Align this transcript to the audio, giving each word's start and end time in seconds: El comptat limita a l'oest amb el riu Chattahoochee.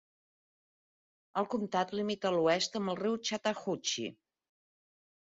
El 1.41 1.47
comptat 1.55 1.95
limita 1.99 2.33
a 2.33 2.33
l'oest 2.39 2.81
amb 2.83 2.95
el 2.97 3.01
riu 3.05 3.23
Chattahoochee. 3.31 4.19